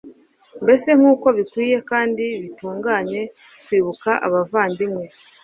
[0.63, 3.21] mbese nk'uko bikwiye kandi bitunganye
[3.65, 5.05] kwibuka abavandimwe